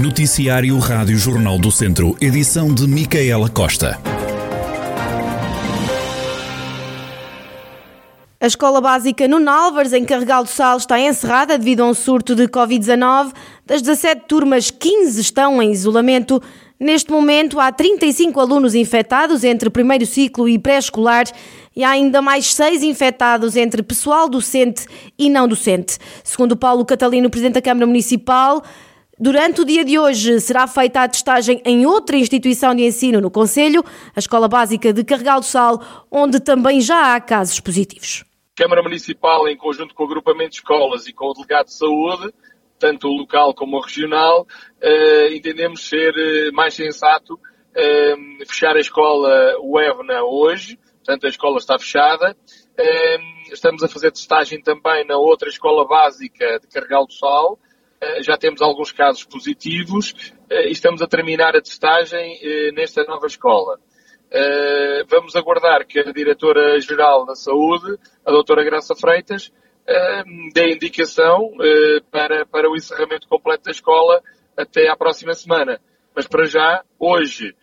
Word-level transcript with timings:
Noticiário 0.00 0.78
Rádio 0.78 1.18
Jornal 1.18 1.58
do 1.58 1.70
Centro, 1.70 2.16
edição 2.22 2.72
de 2.72 2.88
Micaela 2.88 3.50
Costa. 3.50 4.00
A 8.40 8.46
escola 8.46 8.80
básica 8.80 9.28
no 9.28 9.38
Nálvares, 9.38 9.92
em 9.92 10.02
Carregal 10.06 10.42
do 10.42 10.48
Sal, 10.48 10.78
está 10.78 10.98
encerrada 10.98 11.58
devido 11.58 11.82
a 11.82 11.86
um 11.86 11.92
surto 11.92 12.34
de 12.34 12.48
Covid-19. 12.48 13.34
Das 13.66 13.82
17 13.82 14.22
turmas, 14.26 14.70
15 14.70 15.20
estão 15.20 15.60
em 15.60 15.70
isolamento. 15.70 16.42
Neste 16.78 17.12
momento, 17.12 17.60
há 17.60 17.70
35 17.70 18.40
alunos 18.40 18.74
infectados 18.74 19.44
entre 19.44 19.68
primeiro 19.68 20.06
ciclo 20.06 20.48
e 20.48 20.58
pré-escolar 20.58 21.26
e 21.76 21.84
há 21.84 21.90
ainda 21.90 22.22
mais 22.22 22.54
seis 22.54 22.82
infectados 22.82 23.54
entre 23.54 23.82
pessoal 23.82 24.30
docente 24.30 24.86
e 25.18 25.28
não 25.28 25.46
docente. 25.46 25.98
Segundo 26.24 26.56
Paulo 26.56 26.86
Catalino, 26.86 27.28
presidente 27.28 27.56
da 27.56 27.62
Câmara 27.62 27.86
Municipal, 27.86 28.62
Durante 29.22 29.60
o 29.60 29.66
dia 29.66 29.84
de 29.84 29.98
hoje 29.98 30.40
será 30.40 30.66
feita 30.66 31.02
a 31.02 31.08
testagem 31.08 31.60
em 31.66 31.84
outra 31.84 32.16
instituição 32.16 32.74
de 32.74 32.84
ensino 32.84 33.20
no 33.20 33.30
Conselho, 33.30 33.84
a 34.16 34.18
Escola 34.18 34.48
Básica 34.48 34.94
de 34.94 35.04
Carregal 35.04 35.40
do 35.40 35.44
Sal, 35.44 36.06
onde 36.10 36.40
também 36.40 36.80
já 36.80 37.14
há 37.14 37.20
casos 37.20 37.60
positivos. 37.60 38.24
Câmara 38.56 38.82
Municipal, 38.82 39.46
em 39.46 39.58
conjunto 39.58 39.94
com 39.94 40.04
o 40.04 40.06
agrupamento 40.06 40.52
de 40.52 40.56
escolas 40.56 41.06
e 41.06 41.12
com 41.12 41.26
o 41.26 41.34
delegado 41.34 41.66
de 41.66 41.74
saúde, 41.74 42.32
tanto 42.78 43.08
o 43.08 43.18
local 43.18 43.52
como 43.52 43.76
o 43.76 43.82
regional, 43.82 44.46
eh, 44.80 45.36
entendemos 45.36 45.86
ser 45.86 46.14
eh, 46.16 46.50
mais 46.52 46.72
sensato 46.72 47.38
eh, 47.76 48.14
fechar 48.48 48.74
a 48.74 48.80
escola 48.80 49.54
UEVNA 49.60 50.24
hoje, 50.24 50.78
portanto 50.94 51.26
a 51.26 51.28
escola 51.28 51.58
está 51.58 51.78
fechada. 51.78 52.34
estamos 53.52 53.82
a 53.82 53.88
fazer 53.88 54.12
testagem 54.12 54.62
também 54.62 55.06
na 55.06 55.18
outra 55.18 55.50
escola 55.50 55.86
básica 55.86 56.58
de 56.58 56.66
Carregal 56.68 57.06
do 57.06 57.12
Sal, 57.12 57.58
já 58.22 58.36
temos 58.36 58.62
alguns 58.62 58.92
casos 58.92 59.24
positivos 59.24 60.14
e 60.50 60.70
estamos 60.70 61.02
a 61.02 61.06
terminar 61.06 61.54
a 61.54 61.60
testagem 61.60 62.40
nesta 62.74 63.04
nova 63.04 63.26
escola. 63.26 63.78
vamos 65.08 65.36
aguardar 65.36 65.86
que 65.86 65.98
a 66.00 66.12
Diretora-Geral 66.12 67.26
da 67.26 67.34
Saúde, 67.34 67.98
a 68.24 68.30
Doutora 68.30 68.64
Graça 68.64 68.94
Freitas, 68.94 69.52
dê 70.54 70.72
indicação 70.72 71.52
para, 72.10 72.46
para 72.46 72.70
o 72.70 72.76
encerramento 72.76 73.28
completo 73.28 73.64
da 73.64 73.70
escola 73.70 74.22
até 74.56 74.88
à 74.88 74.96
próxima 74.96 75.34
semana. 75.34 75.80
Mas 76.14 76.26
para 76.26 76.46
já, 76.46 76.82
hoje 76.98 77.54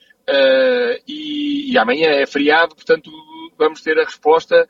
e, 1.07 1.71
e 1.71 1.77
amanhã 1.77 2.09
é 2.09 2.25
feriado, 2.27 2.75
portanto 2.75 3.09
vamos 3.57 3.81
ter 3.81 3.99
a 3.99 4.03
resposta 4.03 4.67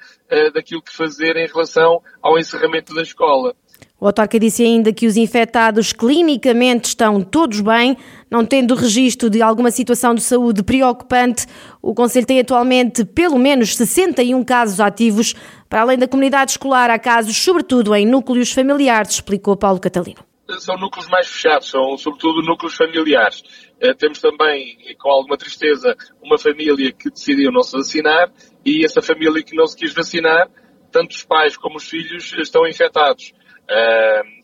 daquilo 0.53 0.81
que 0.81 0.95
fazer 0.95 1.35
em 1.35 1.47
relação 1.47 2.01
ao 2.21 2.39
encerramento 2.39 2.95
da 2.95 3.01
escola. 3.01 3.53
O 3.99 4.05
autarca 4.05 4.39
disse 4.39 4.63
ainda 4.63 4.93
que 4.93 5.07
os 5.07 5.17
infectados 5.17 5.91
clinicamente 5.91 6.89
estão 6.89 7.19
todos 7.19 7.61
bem, 7.61 7.97
não 8.29 8.45
tendo 8.45 8.75
registro 8.75 9.27
de 9.27 9.41
alguma 9.41 9.71
situação 9.71 10.13
de 10.13 10.21
saúde 10.21 10.61
preocupante. 10.61 11.47
O 11.81 11.95
Conselho 11.95 12.27
tem 12.27 12.39
atualmente 12.39 13.03
pelo 13.03 13.39
menos 13.39 13.75
61 13.75 14.43
casos 14.43 14.79
ativos. 14.79 15.33
Para 15.67 15.81
além 15.81 15.97
da 15.97 16.07
comunidade 16.07 16.51
escolar, 16.51 16.91
há 16.91 16.99
casos, 16.99 17.35
sobretudo 17.35 17.95
em 17.95 18.05
núcleos 18.05 18.51
familiares, 18.51 19.13
explicou 19.13 19.57
Paulo 19.57 19.79
Catalino. 19.79 20.19
São 20.59 20.77
núcleos 20.77 21.09
mais 21.09 21.27
fechados, 21.27 21.67
são 21.67 21.97
sobretudo 21.97 22.43
núcleos 22.43 22.75
familiares. 22.75 23.41
Eh, 23.81 23.95
temos 23.95 24.19
também, 24.21 24.77
com 24.99 25.09
alguma 25.09 25.37
tristeza, 25.37 25.95
uma 26.21 26.37
família 26.37 26.93
que 26.93 27.09
decidiu 27.09 27.51
não 27.51 27.63
se 27.63 27.75
vacinar 27.75 28.31
e 28.63 28.85
essa 28.85 29.01
família 29.01 29.43
que 29.43 29.55
não 29.55 29.65
se 29.65 29.75
quis 29.75 29.93
vacinar, 29.93 30.47
tanto 30.91 31.15
os 31.15 31.25
pais 31.25 31.57
como 31.57 31.77
os 31.77 31.89
filhos 31.89 32.31
estão 32.39 32.65
infectados 32.67 33.33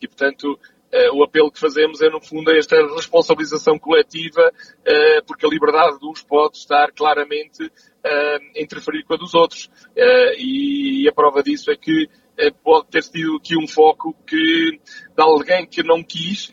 e, 0.00 0.08
portanto, 0.08 0.58
Uh, 0.94 1.18
o 1.18 1.24
apelo 1.24 1.50
que 1.50 1.58
fazemos 1.58 2.00
é, 2.00 2.08
no 2.08 2.20
fundo, 2.20 2.52
esta 2.52 2.76
responsabilização 2.94 3.76
coletiva, 3.76 4.48
uh, 4.48 5.26
porque 5.26 5.44
a 5.44 5.48
liberdade 5.48 5.98
de 5.98 6.06
uns 6.06 6.22
pode 6.22 6.56
estar 6.56 6.92
claramente 6.92 7.68
a 8.04 8.60
interferir 8.60 9.02
com 9.02 9.14
a 9.14 9.16
dos 9.16 9.34
outros. 9.34 9.68
E, 10.38 11.08
a 11.08 11.12
prova 11.12 11.42
disso 11.42 11.70
é 11.72 11.76
que 11.76 12.06
pode 12.62 12.88
ter 12.88 13.02
sido 13.02 13.36
aqui 13.36 13.56
um 13.56 13.66
foco 13.66 14.14
que, 14.26 14.78
de 14.78 15.22
alguém 15.22 15.66
que 15.66 15.82
não 15.82 16.02
quis, 16.04 16.50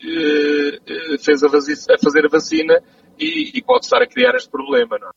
fez 1.22 1.44
a, 1.44 1.46
a, 1.46 1.98
fazer 2.02 2.24
a 2.24 2.28
vacina 2.28 2.82
e, 3.18 3.62
pode 3.62 3.84
estar 3.84 4.02
a 4.02 4.06
criar 4.06 4.34
este 4.34 4.50
problema. 4.50 4.98
Não 4.98 5.08
é? 5.08 5.10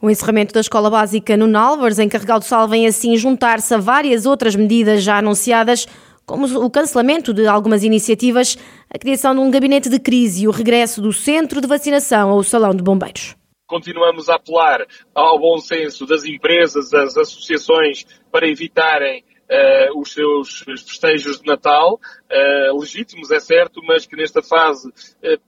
O 0.00 0.08
encerramento 0.08 0.54
da 0.54 0.60
escola 0.60 0.88
básica 0.90 1.36
no 1.36 1.46
Nálvares, 1.46 1.98
em 1.98 2.08
Carregal 2.08 2.38
do 2.38 2.44
Sal, 2.44 2.68
vem 2.68 2.86
assim 2.86 3.16
juntar-se 3.16 3.74
a 3.74 3.78
várias 3.78 4.26
outras 4.26 4.56
medidas 4.56 5.02
já 5.02 5.18
anunciadas 5.18 5.86
como 6.28 6.46
o 6.62 6.70
cancelamento 6.70 7.32
de 7.32 7.46
algumas 7.46 7.82
iniciativas, 7.82 8.58
a 8.90 8.98
criação 8.98 9.34
de 9.34 9.40
um 9.40 9.50
gabinete 9.50 9.88
de 9.88 9.98
crise 9.98 10.44
e 10.44 10.48
o 10.48 10.50
regresso 10.50 11.00
do 11.00 11.10
centro 11.10 11.58
de 11.58 11.66
vacinação 11.66 12.28
ao 12.28 12.42
Salão 12.42 12.74
de 12.74 12.82
Bombeiros. 12.82 13.34
Continuamos 13.66 14.28
a 14.28 14.34
apelar 14.34 14.86
ao 15.14 15.38
bom 15.38 15.56
senso 15.56 16.04
das 16.06 16.24
empresas, 16.26 16.90
das 16.90 17.16
associações, 17.16 18.04
para 18.30 18.46
evitarem 18.46 19.24
uh, 19.24 19.98
os 19.98 20.12
seus 20.12 20.58
festejos 20.58 21.40
de 21.40 21.46
Natal, 21.46 21.94
uh, 21.94 22.78
legítimos, 22.78 23.30
é 23.30 23.40
certo, 23.40 23.80
mas 23.82 24.06
que 24.06 24.14
nesta 24.14 24.42
fase 24.42 24.86
uh, 24.88 25.40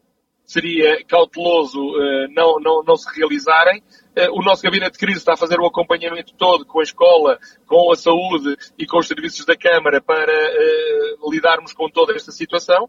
seria 0.47 1.05
cauteloso 1.05 1.79
não, 2.35 2.59
não, 2.59 2.83
não 2.83 2.97
se 2.97 3.09
realizarem. 3.17 3.83
Eh, 4.15 4.29
o 4.31 4.43
nosso 4.43 4.63
gabinete 4.63 4.93
de 4.93 4.99
crise 4.99 5.19
está 5.19 5.35
a 5.35 5.37
fazer 5.37 5.61
o 5.61 5.67
acompanhamento 5.67 6.35
todo 6.35 6.67
com 6.67 6.81
a 6.81 6.83
escola, 6.83 7.39
com 7.67 7.93
a 7.93 7.97
saúde 7.97 8.57
e 8.79 8.87
com 8.87 8.99
os 8.99 9.07
serviços 9.07 9.45
da 9.45 9.57
Câmara 9.57 10.01
para 10.01 10.33
uh, 10.33 11.31
lidarmos 11.31 11.73
com 11.73 11.89
toda 11.89 12.15
esta 12.15 12.33
situação. 12.33 12.89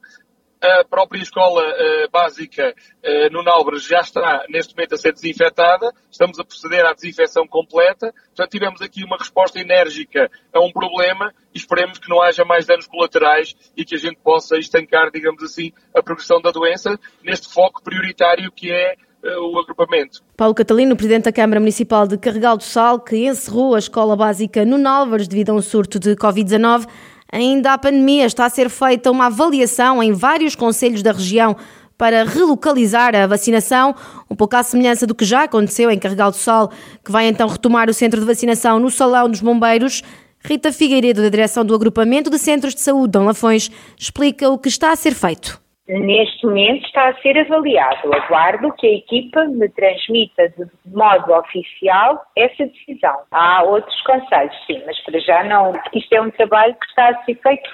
A 0.60 0.84
própria 0.84 1.22
escola 1.22 1.64
uh, 1.64 2.12
básica 2.12 2.76
uh, 3.04 3.34
no 3.34 3.44
Nalbres 3.44 3.84
já 3.84 4.00
está 4.00 4.46
neste 4.50 4.76
momento 4.76 4.94
a 4.94 4.98
ser 4.98 5.12
desinfetada. 5.14 5.92
Estamos 6.10 6.40
a 6.40 6.44
proceder 6.44 6.86
à 6.86 6.94
desinfecção 6.94 7.48
completa. 7.48 8.14
Portanto, 8.28 8.52
tivemos 8.52 8.82
aqui 8.82 9.04
uma 9.04 9.18
resposta 9.18 9.60
enérgica 9.60 10.30
a 10.54 10.60
um 10.60 10.72
problema 10.72 11.34
e 11.54 11.58
esperemos 11.58 11.98
que 11.98 12.10
não 12.10 12.22
haja 12.22 12.46
mais 12.46 12.66
danos 12.66 12.88
colaterais 12.88 13.56
e 13.76 13.84
que 13.84 13.96
a 13.96 13.98
gente 13.98 14.18
possa 14.24 14.58
estancar, 14.58 15.12
digamos 15.12 15.44
assim, 15.44 15.72
a 15.96 16.02
progressão 16.02 16.40
da 16.40 16.52
doença 16.52 17.00
neste 17.24 17.52
foco 17.52 17.82
prioritário 17.84 18.52
que 18.52 18.72
é 18.72 18.94
eh, 18.94 18.98
o 19.24 19.60
agrupamento. 19.60 20.22
Paulo 20.36 20.56
Catalino, 20.56 20.96
presidente 20.96 21.26
da 21.26 21.32
Câmara 21.32 21.60
Municipal 21.60 22.08
de 22.08 22.18
Carregal 22.18 22.58
do 22.58 22.64
Sal, 22.64 23.00
que 23.00 23.28
encerrou 23.28 23.76
a 23.76 23.80
escola 23.80 24.16
básica 24.16 24.66
no 24.66 24.78
Nálvares 24.78 25.28
devido 25.28 25.52
a 25.52 25.54
um 25.54 25.62
surto 25.62 26.00
de 26.00 26.16
Covid-19. 26.16 26.88
Ainda 27.32 27.74
à 27.74 27.78
pandemia 27.78 28.26
está 28.26 28.46
a 28.46 28.50
ser 28.50 28.70
feita 28.70 29.10
uma 29.10 29.28
avaliação 29.28 30.02
em 30.04 30.12
vários 30.12 30.56
conselhos 30.56 31.02
da 31.02 31.12
região 31.12 31.56
para 31.98 32.24
relocalizar 32.24 33.16
a 33.16 33.28
vacinação, 33.28 33.96
um 34.30 34.36
pouco 34.36 34.56
à 34.56 34.64
semelhança 34.64 35.06
do 35.06 35.14
que 35.14 35.24
já 35.24 35.44
aconteceu 35.44 35.92
em 35.92 36.00
Carregal 36.00 36.32
do 36.32 36.38
Sal, 36.38 36.72
que 37.06 37.12
vai 37.12 37.28
então 37.28 37.48
retomar 37.48 37.90
o 37.90 37.94
centro 37.94 38.20
de 38.20 38.26
vacinação 38.26 38.80
no 38.80 38.90
Salão 38.90 39.30
dos 39.30 39.40
Bombeiros. 39.40 40.02
Rita 40.44 40.72
Figueiredo, 40.72 41.22
da 41.22 41.30
direção 41.30 41.64
do 41.64 41.76
Agrupamento 41.76 42.32
de 42.32 42.40
Centros 42.40 42.74
de 42.74 42.82
Saúde 42.82 43.12
Dom 43.12 43.26
Lafões, 43.26 43.70
explica 43.96 44.50
o 44.50 44.58
que 44.58 44.68
está 44.68 44.92
a 44.92 44.96
ser 44.96 45.14
feito 45.14 45.61
neste 46.00 46.46
momento 46.46 46.86
está 46.86 47.10
a 47.10 47.22
ser 47.22 47.38
avaliado. 47.38 48.14
Aguardo 48.14 48.72
que 48.74 48.88
a 48.88 48.94
equipa 48.94 49.44
me 49.46 49.68
transmita 49.70 50.50
de 50.50 50.66
modo 50.86 51.34
oficial 51.34 52.22
essa 52.38 52.66
decisão. 52.66 53.22
Há 53.32 53.64
outros 53.64 54.02
conselhos, 54.04 54.56
sim, 54.66 54.82
mas 54.86 55.00
para 55.04 55.20
já 55.20 55.44
não, 55.44 55.74
porque 55.74 56.00
isto 56.00 56.14
é 56.14 56.22
um 56.22 56.32
trabalho 56.32 56.76
que 56.76 56.86
está 56.86 57.10
a 57.10 57.24
ser 57.24 57.36
feito 57.36 57.70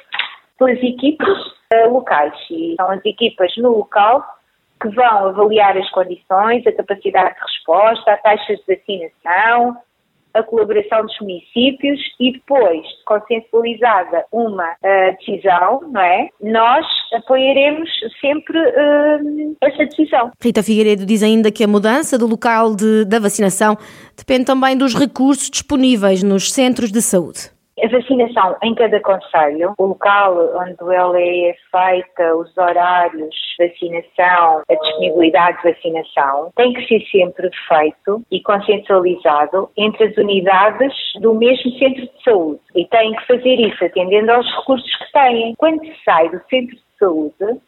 pelas 0.58 0.82
equipas 0.82 1.38
uh, 1.74 1.94
locais 1.94 2.34
e 2.50 2.76
são 2.78 2.90
as 2.90 3.06
equipas 3.06 3.56
no 3.58 3.78
local 3.78 4.26
que 4.82 4.90
vão 4.90 5.28
avaliar 5.28 5.78
as 5.78 5.90
condições, 5.92 6.66
a 6.66 6.72
capacidade 6.72 7.36
de 7.36 7.42
resposta, 7.42 8.12
a 8.12 8.18
taxas 8.18 8.60
de 8.60 8.76
vacinação, 8.76 9.78
a 10.34 10.44
colaboração 10.44 11.02
dos 11.04 11.20
municípios 11.20 12.00
e 12.20 12.34
depois, 12.34 12.86
consensualizada 13.06 14.26
uma 14.32 14.72
uh, 14.72 15.18
decisão, 15.20 15.82
não 15.92 16.02
é? 16.02 16.30
Nós 16.42 16.86
apoiaremos 17.14 17.90
sempre 18.22 18.58
uh, 18.58 19.56
essa 19.62 19.86
decisão. 19.86 20.32
Rita 20.42 20.64
Figueiredo 20.64 21.06
diz 21.06 21.24
ainda 21.24 21.52
que 21.52 21.64
a 21.64 21.68
mudança 21.68 22.18
do 22.18 22.28
local 22.28 22.76
de, 22.76 23.06
da 23.06 23.20
vacinação 23.20 23.78
depende 24.16 24.46
também 24.46 24.78
dos 24.78 24.94
recursos 24.94 25.50
disponíveis 25.50 26.24
nos 26.24 26.52
centros 26.52 26.92
de 26.92 27.02
saúde. 27.02 27.57
A 27.80 27.88
vacinação 27.90 28.56
em 28.64 28.74
cada 28.74 29.00
conselho, 29.02 29.74
o 29.78 29.86
local 29.86 30.36
onde 30.56 30.96
ela 30.96 31.22
é 31.22 31.56
feita, 31.70 32.36
os 32.36 32.58
horários 32.58 33.30
de 33.30 33.68
vacinação, 33.68 34.64
a 34.68 34.74
disponibilidade 34.74 35.62
de 35.62 35.74
vacinação, 35.74 36.52
tem 36.56 36.74
que 36.74 36.88
ser 36.88 37.02
sempre 37.12 37.50
feito 37.68 38.24
e 38.32 38.42
consensualizado 38.42 39.70
entre 39.78 40.06
as 40.06 40.18
unidades 40.18 40.94
do 41.22 41.36
mesmo 41.36 41.72
centro 41.78 42.02
de 42.02 42.24
saúde. 42.24 42.62
E 42.76 42.86
tem 42.88 43.14
que 43.14 43.28
fazer 43.28 43.56
isso 43.60 43.86
atendendo 43.86 44.32
aos 44.32 44.48
recursos 44.58 44.96
que 44.96 45.12
têm. 45.12 45.54
Quando 45.58 45.86
se 45.86 45.96
sai 46.04 46.30
do 46.30 46.42
centro 46.50 46.76
de 46.76 46.84
saúde, 46.98 47.62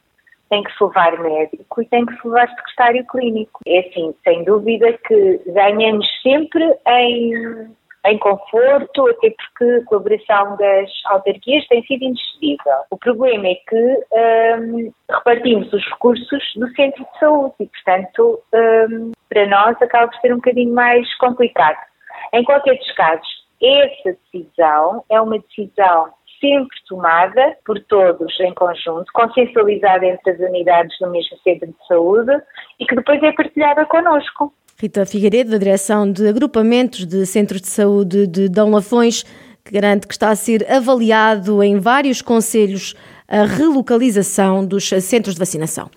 tem 0.49 0.63
que 0.63 0.75
se 0.75 0.83
levar 0.83 1.19
médico 1.19 1.81
e 1.81 1.85
tem 1.85 2.05
que 2.05 2.19
se 2.19 2.27
levar 2.27 2.49
secretário 2.49 3.05
clínico. 3.05 3.59
É 3.67 3.79
assim, 3.79 4.15
sem 4.23 4.43
dúvida 4.43 4.91
que 5.07 5.41
ganhamos 5.45 6.07
sempre 6.23 6.63
em 6.87 7.77
em 8.05 8.17
conforto, 8.17 9.07
até 9.07 9.31
porque 9.31 9.65
a 9.65 9.85
colaboração 9.85 10.57
das 10.57 10.89
autarquias 11.05 11.67
tem 11.67 11.83
sido 11.83 12.03
indiscutível. 12.03 12.73
O 12.91 12.97
problema 12.97 13.47
é 13.47 13.55
que 13.55 14.05
um, 14.61 14.91
repartimos 15.09 15.71
os 15.73 15.85
recursos 15.85 16.53
do 16.55 16.67
centro 16.75 17.03
de 17.03 17.19
saúde 17.19 17.55
e, 17.59 17.67
portanto, 17.67 18.41
um, 18.53 19.11
para 19.27 19.47
nós 19.47 19.81
acaba 19.81 20.07
por 20.07 20.19
ser 20.21 20.33
um 20.33 20.37
bocadinho 20.37 20.73
mais 20.73 21.13
complicado. 21.17 21.77
Em 22.33 22.43
qualquer 22.43 22.77
dos 22.77 22.91
casos, 22.93 23.27
essa 23.61 24.17
decisão 24.31 25.03
é 25.09 25.19
uma 25.19 25.37
decisão 25.39 26.13
sempre 26.39 26.77
tomada 26.87 27.57
por 27.65 27.79
todos 27.81 28.39
em 28.39 28.53
conjunto, 28.53 29.05
consensualizada 29.13 30.05
entre 30.05 30.31
as 30.31 30.39
unidades 30.39 30.97
do 30.99 31.09
mesmo 31.09 31.37
centro 31.43 31.67
de 31.67 31.87
saúde 31.87 32.31
e 32.79 32.85
que 32.85 32.95
depois 32.95 33.21
é 33.21 33.31
partilhada 33.31 33.85
connosco. 33.85 34.53
Rita 34.79 35.05
Figueiredo, 35.05 35.51
da 35.51 35.57
Direção 35.57 36.09
de 36.09 36.27
Agrupamentos 36.27 37.05
de 37.05 37.25
Centros 37.25 37.61
de 37.61 37.67
Saúde 37.67 38.25
de 38.25 38.47
Dão 38.47 38.71
Lafões, 38.71 39.23
que 39.65 39.73
garante 39.73 40.07
que 40.07 40.13
está 40.13 40.29
a 40.29 40.35
ser 40.35 40.65
avaliado 40.71 41.61
em 41.61 41.79
vários 41.79 42.21
conselhos 42.21 42.95
a 43.29 43.43
relocalização 43.43 44.65
dos 44.65 44.89
centros 45.01 45.35
de 45.35 45.39
vacinação. 45.39 45.89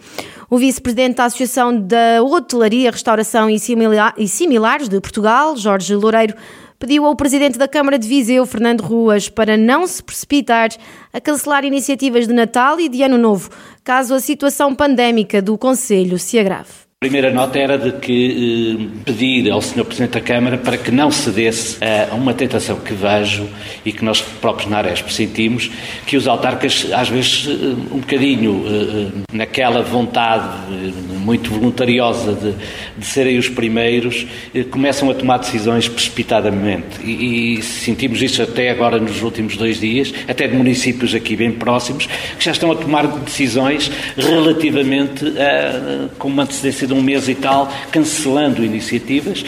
O 0.50 0.58
vice-presidente 0.58 1.16
da 1.16 1.24
Associação 1.24 1.74
da 1.74 2.22
Hotelaria, 2.22 2.90
Restauração 2.90 3.48
e 3.48 3.58
Similares 3.58 4.88
de 4.88 5.00
Portugal, 5.00 5.56
Jorge 5.56 5.94
Loureiro, 5.94 6.34
pediu 6.78 7.06
ao 7.06 7.16
presidente 7.16 7.58
da 7.58 7.66
Câmara 7.66 7.98
de 7.98 8.06
Viseu, 8.06 8.44
Fernando 8.44 8.82
Ruas, 8.82 9.28
para 9.28 9.56
não 9.56 9.86
se 9.86 10.02
precipitar 10.02 10.68
a 11.12 11.20
cancelar 11.20 11.64
iniciativas 11.64 12.26
de 12.26 12.34
Natal 12.34 12.78
e 12.78 12.88
de 12.88 13.02
Ano 13.02 13.16
Novo, 13.16 13.48
caso 13.82 14.14
a 14.14 14.20
situação 14.20 14.74
pandémica 14.74 15.40
do 15.40 15.56
Conselho 15.56 16.18
se 16.18 16.38
agrave. 16.38 16.91
A 17.02 17.04
primeira 17.04 17.32
nota 17.32 17.58
era 17.58 17.76
de 17.76 17.90
que 17.98 18.78
eh, 18.78 19.02
pedir 19.04 19.50
ao 19.50 19.60
Sr. 19.60 19.84
Presidente 19.84 20.12
da 20.12 20.20
Câmara 20.20 20.56
para 20.56 20.76
que 20.76 20.92
não 20.92 21.10
cedesse 21.10 21.78
a 21.82 22.14
uma 22.14 22.32
tentação 22.32 22.78
que 22.78 22.94
vejo 22.94 23.48
e 23.84 23.92
que 23.92 24.04
nós 24.04 24.20
próprios 24.20 24.70
na 24.70 24.78
Aresp 24.78 25.08
sentimos, 25.08 25.68
que 26.06 26.16
os 26.16 26.28
autarcas, 26.28 26.86
às 26.92 27.08
vezes, 27.08 27.48
eh, 27.48 27.92
um 27.92 27.98
bocadinho 27.98 28.64
eh, 28.64 29.18
eh 29.18 29.22
naquela 29.32 29.82
vontade 29.82 30.48
eh, 30.70 30.92
muito 31.18 31.50
voluntariosa 31.50 32.34
de, 32.34 32.54
de 32.96 33.04
serem 33.04 33.36
os 33.36 33.48
primeiros, 33.48 34.24
eh, 34.54 34.62
começam 34.62 35.10
a 35.10 35.14
tomar 35.14 35.38
decisões 35.38 35.88
precipitadamente. 35.88 37.00
E, 37.02 37.58
e, 37.58 37.62
sentimos 37.62 38.22
isso 38.22 38.40
até 38.42 38.70
agora 38.70 39.00
nos 39.00 39.22
últimos 39.22 39.56
dois 39.56 39.80
dias, 39.80 40.14
até 40.28 40.46
de 40.46 40.54
municípios 40.56 41.16
aqui 41.16 41.34
bem 41.34 41.50
próximos, 41.50 42.06
que 42.06 42.44
já 42.44 42.52
estão 42.52 42.70
a 42.70 42.76
tomar 42.76 43.08
decisões 43.08 43.90
relativamente 44.16 45.24
a, 45.26 46.08
com 46.16 46.28
uma 46.28 46.44
antecedência 46.44 46.91
de 46.92 46.98
um 46.98 47.02
mês 47.02 47.28
e 47.28 47.34
tal, 47.34 47.72
cancelando 47.90 48.64
iniciativas, 48.64 49.44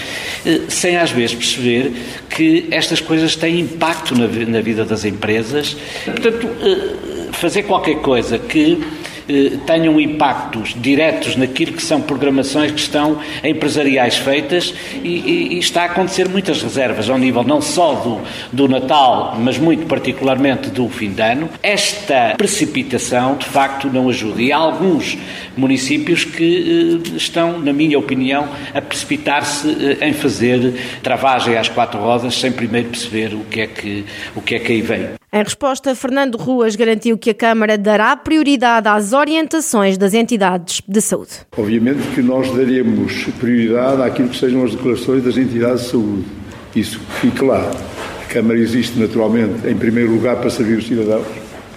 eh, 0.46 0.62
sem 0.68 0.96
às 0.96 1.10
vezes 1.10 1.34
perceber 1.34 1.92
que 2.30 2.66
estas 2.70 3.00
coisas 3.00 3.36
têm 3.36 3.60
impacto 3.60 4.14
na, 4.16 4.60
vida 4.60 4.84
das 4.84 5.04
empresas. 5.04 5.76
Portanto, 6.04 6.48
eh, 6.60 7.32
fazer 7.32 7.64
qualquer 7.64 7.96
coisa 7.96 8.38
que 8.38 8.82
tenham 9.66 10.00
impactos 10.00 10.74
diretos 10.76 11.36
naquilo 11.36 11.72
que 11.72 11.82
são 11.82 12.00
programações 12.00 12.70
que 12.72 12.80
estão 12.80 13.18
empresariais 13.42 14.16
feitas 14.16 14.74
e, 15.02 15.08
e, 15.08 15.54
e, 15.54 15.58
está 15.58 15.82
a 15.82 15.86
acontecer 15.86 16.28
muitas 16.28 16.62
reservas 16.62 17.08
ao 17.08 17.18
nível 17.18 17.42
não 17.42 17.60
só 17.60 17.94
do, 17.94 18.20
do 18.52 18.68
Natal, 18.68 19.36
mas 19.38 19.58
muito 19.58 19.86
particularmente 19.86 20.70
do 20.70 20.88
fim 20.88 21.10
de 21.10 21.22
ano. 21.22 21.48
Esta 21.62 22.34
precipitação, 22.36 23.36
de 23.36 23.46
facto, 23.46 23.88
não 23.88 24.08
ajuda. 24.08 24.42
E 24.42 24.52
há 24.52 24.56
alguns 24.56 25.16
municípios 25.56 26.24
que 26.24 27.00
eh, 27.04 27.16
estão, 27.16 27.58
na 27.58 27.72
minha 27.72 27.98
opinião, 27.98 28.48
a 28.74 28.80
precipitar-se 28.80 29.68
eh, 29.68 30.08
em 30.08 30.12
fazer 30.12 30.74
travagem 31.02 31.56
às 31.56 31.68
quatro 31.68 32.00
rodas 32.00 32.34
sem 32.34 32.52
primeiro 32.52 32.88
perceber 32.88 33.34
o 33.34 33.44
que 33.44 33.60
é 33.60 33.66
que, 33.66 34.04
o 34.34 34.40
que, 34.40 34.54
é 34.54 34.58
que 34.58 34.72
aí 34.72 34.82
vem. 34.82 35.23
Em 35.36 35.42
resposta, 35.42 35.96
Fernando 35.96 36.36
Ruas 36.36 36.76
garantiu 36.76 37.18
que 37.18 37.30
a 37.30 37.34
Câmara 37.34 37.76
dará 37.76 38.14
prioridade 38.14 38.86
às 38.86 39.12
orientações 39.12 39.98
das 39.98 40.14
entidades 40.14 40.80
de 40.86 41.00
saúde. 41.00 41.32
Obviamente 41.58 42.06
que 42.14 42.22
nós 42.22 42.48
daremos 42.54 43.24
prioridade 43.40 44.00
àquilo 44.00 44.28
que 44.28 44.36
sejam 44.36 44.62
as 44.62 44.70
declarações 44.70 45.24
das 45.24 45.36
entidades 45.36 45.86
de 45.86 45.90
saúde. 45.90 46.24
Isso 46.76 47.00
fique 47.20 47.44
lá. 47.44 47.68
A 48.22 48.32
Câmara 48.32 48.60
existe 48.60 48.96
naturalmente, 48.96 49.66
em 49.66 49.74
primeiro 49.74 50.12
lugar, 50.12 50.36
para 50.36 50.48
servir 50.50 50.78
os 50.78 50.86
cidadãos, 50.86 51.26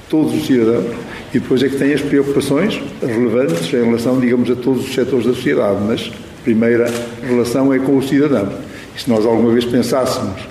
todos 0.08 0.36
os 0.36 0.46
cidadãos, 0.46 0.96
e 1.34 1.40
depois 1.40 1.64
é 1.64 1.68
que 1.68 1.78
tem 1.78 1.96
as 1.96 2.02
preocupações 2.02 2.80
relevantes 3.02 3.74
em 3.74 3.84
relação, 3.84 4.20
digamos, 4.20 4.52
a 4.52 4.56
todos 4.56 4.88
os 4.88 4.94
setores 4.94 5.26
da 5.26 5.34
sociedade, 5.34 5.82
mas 5.82 6.12
a 6.12 6.44
primeira 6.44 6.86
relação 7.24 7.74
é 7.74 7.80
com 7.80 7.98
o 7.98 8.04
cidadão. 8.08 8.54
E 8.96 9.02
se 9.02 9.10
nós 9.10 9.26
alguma 9.26 9.52
vez 9.52 9.66
pensássemos 9.66 10.44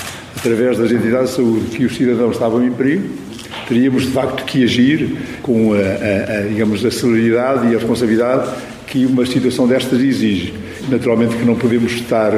através 0.46 0.78
das 0.78 0.92
entidades 0.92 1.30
de 1.30 1.36
saúde, 1.36 1.76
que 1.76 1.84
os 1.84 1.96
cidadãos 1.96 2.34
estavam 2.34 2.64
em 2.64 2.70
perigo, 2.70 3.08
teríamos 3.68 4.04
de 4.04 4.12
facto 4.12 4.44
que 4.44 4.62
agir 4.62 5.16
com 5.42 5.72
a, 5.72 5.76
a, 5.76 6.38
a, 6.38 6.42
digamos, 6.42 6.84
a 6.84 6.90
celeridade 6.90 7.66
e 7.66 7.74
a 7.74 7.78
responsabilidade 7.78 8.50
que 8.86 9.04
uma 9.04 9.26
situação 9.26 9.66
destas 9.66 10.00
exige. 10.00 10.54
Naturalmente 10.88 11.36
que 11.36 11.44
não 11.44 11.56
podemos 11.56 11.92
estar 11.92 12.32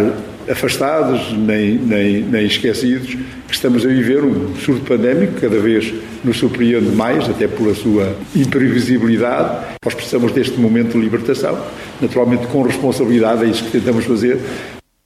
afastados 0.51 1.37
nem, 1.37 1.75
nem, 1.75 2.23
nem 2.23 2.47
esquecidos, 2.47 3.15
que 3.47 3.55
estamos 3.55 3.85
a 3.85 3.89
viver 3.89 4.25
um 4.25 4.57
surto 4.57 4.81
pandémico 4.87 5.35
que 5.35 5.41
cada 5.43 5.59
vez 5.59 5.93
nos 6.25 6.39
surpreende 6.39 6.89
mais, 6.97 7.29
até 7.29 7.47
pela 7.47 7.75
sua 7.75 8.17
imprevisibilidade. 8.35 9.77
Nós 9.85 9.95
precisamos 9.95 10.33
deste 10.33 10.59
momento 10.59 10.93
de 10.93 10.99
libertação, 10.99 11.59
naturalmente 12.01 12.47
com 12.47 12.63
responsabilidade, 12.63 13.45
é 13.45 13.49
isso 13.49 13.65
que 13.65 13.73
tentamos 13.73 14.07
fazer, 14.07 14.39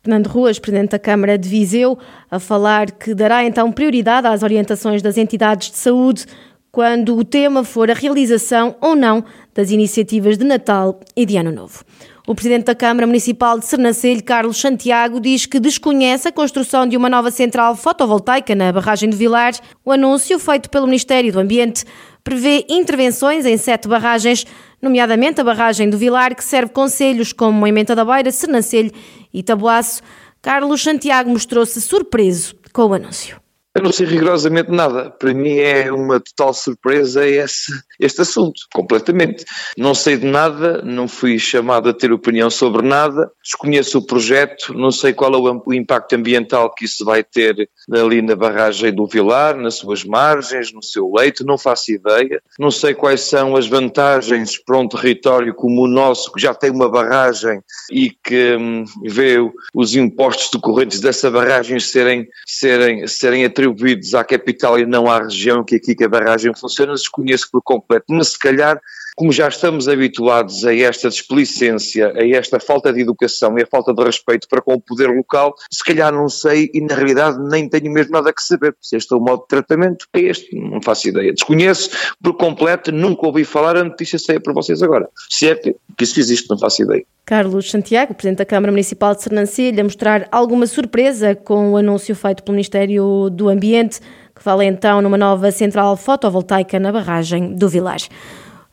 Fernando 0.02 0.26
Ruas, 0.26 0.58
Presidente 0.58 0.90
da 0.90 0.99
Câmara 0.99 1.38
de 1.38 1.49
Viseu, 1.49 1.96
a 2.28 2.40
falar 2.40 2.90
que 2.90 3.14
dará 3.14 3.44
então 3.44 3.70
prioridade 3.70 4.26
às 4.26 4.43
orientações 4.43 5.00
das 5.00 5.16
entidades 5.16 5.70
de 5.70 5.76
saúde 5.76 6.26
quando 6.72 7.16
o 7.16 7.25
tema 7.25 7.62
for 7.62 7.88
a 7.88 7.94
realização 7.94 8.75
ou 8.81 8.96
não 8.96 9.25
das 9.54 9.70
iniciativas 9.70 10.37
de 10.37 10.44
Natal 10.44 10.99
e 11.14 11.25
de 11.25 11.37
Ano 11.37 11.52
Novo. 11.52 11.84
O 12.25 12.37
Presidente 12.37 12.67
da 12.67 12.75
Câmara 12.75 13.05
Municipal 13.05 13.59
de 13.59 13.67
Sernancelho, 13.67 14.23
Carlos 14.23 14.61
Santiago, 14.61 15.21
diz 15.21 15.45
que 15.45 15.59
desconhece 15.59 16.29
a 16.29 16.33
construção 16.33 16.87
de 16.87 16.97
uma 16.97 17.11
nova 17.11 17.33
central 17.33 17.75
fotovoltaica 17.75 18.55
na 18.55 18.73
barragem 18.73 19.11
do 19.11 19.17
Vilar. 19.17 19.55
O 19.85 19.91
anúncio 19.91 20.39
feito 20.39 20.71
pelo 20.71 20.87
Ministério 20.87 21.33
do 21.33 21.41
Ambiente 21.41 21.85
prevê 22.23 22.65
intervenções 22.69 23.45
em 23.45 23.57
sete 23.57 23.89
barragens, 23.89 24.47
nomeadamente 24.81 25.41
a 25.41 25.45
barragem 25.45 25.91
do 25.91 25.99
Vilar, 25.99 26.37
que 26.37 26.45
serve 26.45 26.73
conselhos 26.73 27.33
como 27.33 27.59
Moimenta 27.59 27.97
da 27.97 28.05
Beira, 28.05 28.31
Sernancelho 28.31 28.93
e 29.35 29.43
Tabuaço. 29.43 30.01
Carlos 30.41 30.81
Santiago 30.81 31.29
mostrou-se 31.29 31.81
surpreso 31.81 32.55
com 32.73 32.87
o 32.87 32.95
anúncio. 32.95 33.42
Eu 33.75 33.83
não 33.83 33.93
sei 33.93 34.07
rigorosamente 34.07 34.71
nada. 34.71 35.11
Para 35.11 35.33
mim 35.33 35.57
é 35.57 35.91
uma 35.91 36.21
total 36.21 36.53
surpresa 36.53 37.27
esse, 37.27 37.73
este 37.99 38.21
assunto, 38.21 38.61
completamente. 38.73 39.47
Não 39.79 39.95
sei 39.95 40.19
de 40.19 40.26
nada, 40.26 40.83
não 40.83 41.09
fui 41.09 41.38
chamado 41.38 41.88
a 41.88 41.95
ter 41.95 42.12
opinião 42.12 42.50
sobre 42.50 42.87
nada, 42.87 43.31
desconheço 43.43 43.99
o 43.99 44.07
projeto, 44.07 44.75
não 44.75 44.91
sei 44.91 45.14
qual 45.14 45.33
é 45.33 45.38
o, 45.38 45.62
o 45.64 45.73
impacto 45.73 46.14
ambiental 46.14 46.75
que 46.75 46.85
isso 46.85 47.02
vai 47.02 47.25
ter 47.25 47.67
ali 47.91 48.21
na 48.21 48.37
barragem 48.37 48.93
do 48.93 49.07
Vilar, 49.07 49.57
nas 49.57 49.76
suas 49.76 50.05
margens, 50.05 50.71
no 50.71 50.83
seu 50.83 51.11
leito, 51.11 51.43
não 51.43 51.57
faço 51.57 51.93
ideia. 51.93 52.43
Não 52.59 52.71
sei 52.71 52.93
quais 52.93 53.23
são 53.23 53.57
as 53.57 53.67
vantagens 53.67 54.62
para 54.62 54.76
um 54.76 54.87
território 54.87 55.55
como 55.55 55.85
o 55.85 55.88
nosso, 55.88 56.31
que 56.31 56.41
já 56.43 56.52
tem 56.52 56.71
uma 56.71 56.91
barragem 56.91 57.62
e 57.91 58.11
que 58.11 58.55
hum, 58.55 58.85
vê 59.02 59.38
os 59.75 59.97
impostos 59.97 60.50
decorrentes 60.50 61.00
dessa 61.00 61.31
barragem 61.31 61.81
serem, 61.81 62.29
serem, 62.47 63.07
serem 63.07 63.47
atribuídos 63.47 63.62
atribuídos 63.62 64.14
à 64.14 64.25
capital 64.25 64.78
e 64.78 64.87
não 64.87 65.11
à 65.11 65.23
região 65.23 65.64
que 65.64 65.76
aqui 65.76 65.95
que 65.95 66.04
a 66.04 66.09
barragem 66.09 66.52
funciona, 66.54 66.92
desconheço 66.92 67.49
por 67.50 67.62
completo, 67.62 68.07
mas 68.09 68.28
se 68.28 68.38
calhar 68.38 68.81
como 69.16 69.31
já 69.31 69.49
estamos 69.49 69.88
habituados 69.88 70.64
a 70.64 70.75
esta 70.75 71.09
desplicência, 71.09 72.12
a 72.16 72.26
esta 72.26 72.59
falta 72.59 72.92
de 72.92 73.00
educação 73.00 73.59
e 73.59 73.62
a 73.62 73.66
falta 73.66 73.92
de 73.92 74.02
respeito 74.02 74.49
para 74.49 74.62
com 74.62 74.75
o 74.75 74.81
poder 74.81 75.09
local, 75.09 75.54
se 75.71 75.85
calhar 75.85 76.12
não 76.12 76.28
sei 76.28 76.71
e 76.73 76.81
na 76.81 76.95
realidade 76.95 77.38
nem 77.49 77.69
tenho 77.69 77.92
mesmo 77.92 78.12
nada 78.12 78.33
que 78.33 78.42
saber. 78.42 78.75
Se 78.81 78.97
este 78.97 79.12
é 79.12 79.16
o 79.16 79.21
modo 79.21 79.42
de 79.42 79.49
tratamento, 79.49 80.07
é 80.12 80.21
este, 80.21 80.57
não 80.57 80.81
faço 80.81 81.09
ideia. 81.09 81.33
Desconheço 81.33 81.90
por 82.23 82.37
completo, 82.37 82.90
nunca 82.90 83.26
ouvi 83.26 83.45
falar, 83.45 83.76
a 83.76 83.85
notícia 83.85 84.19
saia 84.19 84.40
para 84.40 84.52
vocês 84.52 84.83
agora. 84.83 85.09
Se 85.28 85.49
é 85.49 85.54
que, 85.54 85.75
isso 86.00 86.19
existe, 86.19 86.49
não 86.49 86.59
faço 86.59 86.83
ideia. 86.83 87.04
Carlos 87.25 87.71
Santiago, 87.71 88.14
Presidente 88.14 88.38
da 88.38 88.45
Câmara 88.45 88.73
Municipal 88.73 89.14
de 89.14 89.23
Sernancelho, 89.23 89.81
a 89.81 89.85
mostrar 89.85 90.28
alguma 90.33 90.66
surpresa 90.66 91.35
com 91.35 91.73
o 91.73 91.76
anúncio 91.76 92.14
feito 92.14 92.42
pelo 92.42 92.54
Ministério 92.54 93.31
do 93.31 93.49
Ambiente, 93.49 94.00
que 94.35 94.42
fala 94.42 94.64
então 94.64 95.00
numa 95.00 95.19
nova 95.19 95.52
central 95.52 95.97
fotovoltaica 95.97 96.81
na 96.81 96.90
barragem 96.90 97.54
do 97.54 97.69
Vilar. 97.69 98.00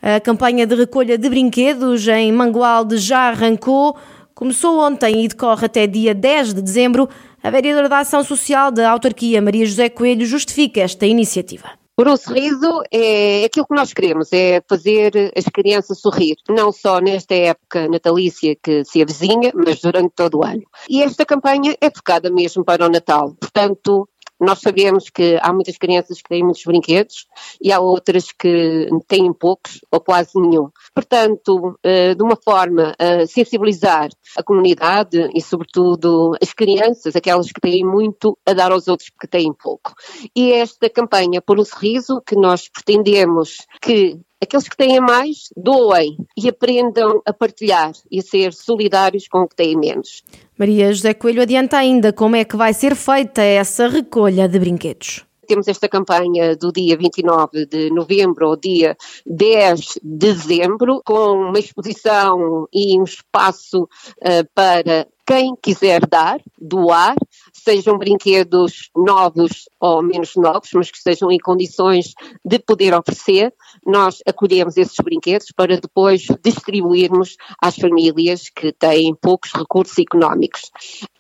A 0.02 0.20
campanha 0.22 0.66
de 0.66 0.76
recolha 0.76 1.18
de 1.18 1.30
brinquedos 1.30 2.08
em 2.08 2.32
Mangualde 2.32 2.98
já 2.98 3.30
arrancou. 3.30 3.98
Começou 4.34 4.80
ontem 4.80 5.26
e 5.26 5.28
decorre 5.28 5.66
até 5.66 5.86
dia 5.86 6.16
10 6.16 6.54
de 6.54 6.62
dezembro. 6.62 7.10
A 7.44 7.50
vereadora 7.50 7.90
da 7.90 8.00
Ação 8.00 8.24
Social 8.24 8.72
da 8.72 8.90
autarquia, 8.90 9.42
Maria 9.42 9.66
José 9.66 9.90
Coelho, 9.90 10.26
justifica 10.26 10.80
esta 10.80 11.06
iniciativa. 11.06 11.70
Por 11.98 12.08
um 12.08 12.16
sorriso 12.16 12.82
é 12.90 13.44
aquilo 13.44 13.68
que 13.68 13.76
nós 13.76 13.92
queremos, 13.92 14.32
é 14.32 14.62
fazer 14.70 15.34
as 15.36 15.44
crianças 15.44 16.00
sorrir, 16.00 16.38
não 16.48 16.72
só 16.72 17.02
nesta 17.02 17.36
época 17.36 17.90
natalícia 17.90 18.56
que 18.56 18.86
se 18.86 19.02
avizinha, 19.02 19.52
mas 19.54 19.82
durante 19.82 20.14
todo 20.16 20.38
o 20.38 20.46
ano. 20.46 20.64
E 20.90 21.04
esta 21.04 21.26
campanha 21.26 21.76
é 21.82 21.90
focada 21.90 22.32
mesmo 22.32 22.64
para 22.64 22.86
o 22.86 22.90
Natal. 22.90 23.36
Portanto, 23.38 24.08
nós 24.40 24.60
sabemos 24.60 25.10
que 25.10 25.38
há 25.42 25.52
muitas 25.52 25.78
crianças 25.78 26.22
que 26.22 26.30
têm 26.30 26.44
muitos 26.44 26.64
brinquedos 26.64 27.28
e 27.62 27.72
há 27.72 27.80
outras 27.80 28.32
que 28.32 28.88
têm 29.08 29.32
poucos 29.34 29.82
ou 29.92 30.00
quase 30.00 30.40
nenhum. 30.40 30.70
Portanto, 30.94 31.78
eh, 31.84 32.16
de 32.16 32.24
uma 32.24 32.36
forma 32.36 32.96
a 32.98 33.26
sensibilizar 33.28 34.10
a 34.38 34.44
comunidade 34.44 35.30
e, 35.36 35.42
sobretudo, 35.42 36.36
as 36.42 36.54
crianças, 36.54 37.16
aquelas 37.16 37.52
que 37.52 37.60
têm 37.60 37.84
muito, 37.84 38.38
a 38.46 38.54
dar 38.54 38.72
aos 38.72 38.88
outros 38.88 39.10
que 39.20 39.28
têm 39.28 39.52
pouco. 39.54 39.94
E 40.36 40.54
esta 40.54 40.90
campanha 40.90 41.42
por 41.42 41.60
um 41.60 41.66
sorriso, 41.66 42.22
que 42.26 42.36
nós 42.36 42.70
pretendemos 42.70 43.58
que 43.82 44.20
aqueles 44.42 44.68
que 44.68 44.78
têm 44.78 45.00
mais 45.00 45.50
doem 45.56 46.18
e 46.38 46.48
aprendam 46.48 47.22
a 47.26 47.34
partilhar 47.34 47.92
e 48.12 48.20
a 48.20 48.24
ser 48.24 48.54
solidários 48.54 49.28
com 49.28 49.40
o 49.40 49.48
que 49.48 49.56
têm 49.56 49.78
menos. 49.78 50.24
Maria 50.58 50.92
José 50.94 51.14
Coelho 51.14 51.42
adianta 51.42 51.78
ainda 51.78 52.12
como 52.14 52.36
é 52.36 52.44
que 52.44 52.56
vai 52.56 52.74
ser 52.74 52.96
feita 52.96 53.42
essa 53.42 53.88
recolha 53.88 54.48
de 54.48 54.60
brinquedos 54.60 55.26
temos 55.50 55.68
esta 55.68 55.90
campanha 55.90 56.56
do 56.56 56.72
dia 56.72 56.96
29 56.96 57.66
de 57.66 57.90
novembro 57.90 58.50
ao 58.50 58.56
dia 58.56 58.96
10 59.26 59.80
de 59.80 60.34
dezembro, 60.34 61.02
com 61.04 61.50
uma 61.50 61.58
exposição 61.58 62.68
e 62.72 63.00
um 63.00 63.04
espaço 63.04 63.86
uh, 63.86 64.48
para 64.54 65.08
quem 65.26 65.56
quiser 65.62 66.06
dar, 66.08 66.40
doar, 66.60 67.16
sejam 67.64 67.98
brinquedos 67.98 68.90
novos 68.96 69.70
ou 69.80 70.02
menos 70.02 70.36
novos, 70.36 70.70
mas 70.74 70.92
que 70.92 70.98
estejam 70.98 71.32
em 71.32 71.38
condições 71.38 72.14
de 72.44 72.60
poder 72.60 72.94
oferecer, 72.94 73.54
nós 73.86 74.20
acolhemos 74.26 74.78
esses 74.78 74.96
brinquedos 75.04 75.52
para 75.56 75.80
depois 75.80 76.26
distribuirmos 76.44 77.36
às 77.62 77.76
famílias 77.76 78.50
que 78.50 78.72
têm 78.74 79.16
poucos 79.16 79.52
recursos 79.54 79.98
económicos 79.98 80.72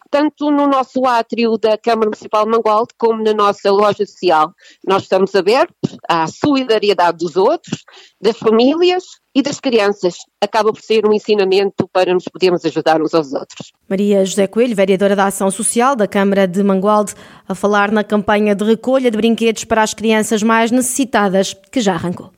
tanto 0.09 0.49
no 0.51 0.67
nosso 0.67 1.05
átrio 1.05 1.57
da 1.57 1.77
Câmara 1.77 2.09
Municipal 2.09 2.45
de 2.45 2.51
Mangualde 2.51 2.93
como 2.97 3.23
na 3.23 3.33
nossa 3.33 3.71
loja 3.71 4.05
social. 4.05 4.51
Nós 4.85 5.03
estamos 5.03 5.33
abertos 5.35 5.97
à 6.07 6.27
solidariedade 6.27 7.17
dos 7.19 7.35
outros, 7.35 7.83
das 8.21 8.37
famílias 8.37 9.03
e 9.33 9.41
das 9.41 9.59
crianças. 9.59 10.15
Acaba 10.41 10.71
por 10.71 10.81
ser 10.81 11.05
um 11.05 11.13
ensinamento 11.13 11.87
para 11.91 12.13
nos 12.13 12.25
podermos 12.25 12.65
ajudar 12.65 13.01
uns 13.01 13.13
aos 13.13 13.33
outros. 13.33 13.71
Maria 13.87 14.25
José 14.25 14.47
Coelho, 14.47 14.75
vereadora 14.75 15.15
da 15.15 15.27
Ação 15.27 15.51
Social 15.51 15.95
da 15.95 16.07
Câmara 16.07 16.47
de 16.47 16.63
Mangualde, 16.63 17.13
a 17.47 17.53
falar 17.53 17.91
na 17.91 18.03
campanha 18.03 18.55
de 18.55 18.63
recolha 18.63 19.11
de 19.11 19.17
brinquedos 19.17 19.63
para 19.63 19.83
as 19.83 19.93
crianças 19.93 20.43
mais 20.43 20.71
necessitadas, 20.71 21.55
que 21.71 21.81
já 21.81 21.93
arrancou. 21.93 22.31